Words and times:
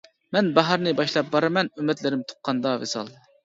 مەن 0.37 0.47
باھارنى 0.55 0.93
باشلاپ 1.01 1.31
بارىمەن، 1.37 1.71
ئۈمىدلىرىم 1.77 2.27
تۇغقاندا 2.33 2.77
ۋىسال. 2.87 3.17